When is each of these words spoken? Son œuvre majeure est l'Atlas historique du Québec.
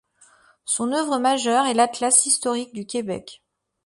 Son 0.65 0.93
œuvre 0.93 1.19
majeure 1.19 1.67
est 1.67 1.75
l'Atlas 1.75 2.25
historique 2.25 2.73
du 2.73 2.87
Québec. 2.87 3.43